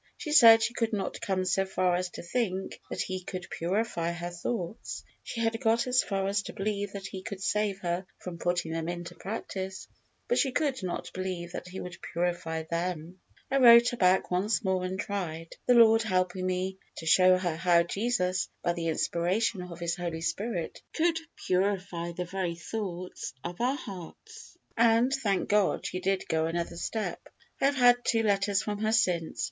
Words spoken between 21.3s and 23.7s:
purify the very thoughts of